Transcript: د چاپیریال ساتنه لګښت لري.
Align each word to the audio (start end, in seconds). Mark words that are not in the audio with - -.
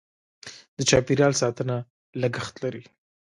د 0.77 0.79
چاپیریال 0.89 1.33
ساتنه 1.41 1.75
لګښت 2.21 2.55
لري. 2.63 2.83